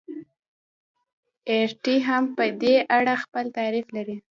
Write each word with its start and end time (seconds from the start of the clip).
اریټي 1.51 1.95
هم 2.07 2.23
په 2.37 2.43
دې 2.61 2.75
اړه 2.97 3.13
خپل 3.23 3.45
تعریف 3.57 3.87
لري. 3.95 4.17